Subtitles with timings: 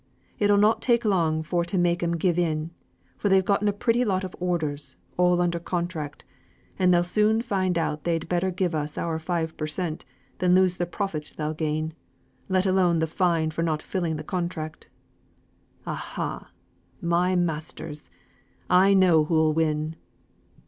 [0.39, 2.71] It'll not take long for to make 'em give in,
[3.19, 6.25] for they've getten a pretty lot of orders, all under contract;
[6.79, 10.03] and they'll soon find out they'd better give us our five per cent.
[10.39, 11.93] than lose the profit they'll gain;
[12.49, 14.89] let alone the fine for not fulfilling the contract.
[15.85, 16.49] Aha
[16.99, 18.09] my masters!
[18.71, 19.97] I know who'll win."